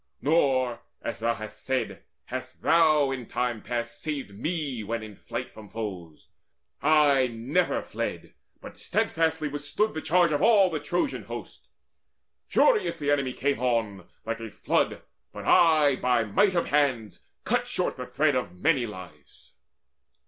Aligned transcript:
Nor, 0.19 0.79
as 1.03 1.19
thou 1.19 1.35
hast 1.35 1.63
said, 1.63 2.01
Hast 2.25 2.63
thou 2.63 3.11
in 3.11 3.27
time 3.27 3.61
past 3.61 4.01
saved 4.01 4.35
me 4.35 4.83
when 4.83 5.03
in 5.03 5.15
flight 5.15 5.51
From 5.53 5.69
foes. 5.69 6.29
I 6.81 7.27
never 7.27 7.83
fled, 7.83 8.33
but 8.61 8.79
steadfastly 8.79 9.47
Withstood 9.47 9.93
the 9.93 10.01
charge 10.01 10.31
of 10.31 10.41
all 10.41 10.71
the 10.71 10.79
Trojan 10.79 11.25
host. 11.25 11.67
Furious 12.47 12.97
the 12.97 13.11
enemy 13.11 13.33
came 13.33 13.59
on 13.59 14.07
like 14.25 14.39
a 14.39 14.49
flood 14.49 15.03
But 15.31 15.45
I 15.45 15.97
by 15.97 16.23
might 16.23 16.55
of 16.55 16.69
hands 16.69 17.23
cut 17.43 17.67
short 17.67 17.95
the 17.95 18.07
thread 18.07 18.35
Of 18.35 18.55
many 18.59 18.87
lives. 18.87 19.53